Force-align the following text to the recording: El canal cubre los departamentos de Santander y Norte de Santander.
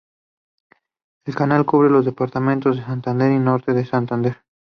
El 1.25 1.35
canal 1.35 1.63
cubre 1.67 1.91
los 1.91 2.05
departamentos 2.05 2.75
de 2.75 2.83
Santander 2.83 3.31
y 3.33 3.37
Norte 3.37 3.73
de 3.73 3.85
Santander. 3.85 4.41